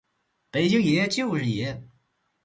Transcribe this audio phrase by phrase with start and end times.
[0.49, 1.87] 北京爷，就是爷！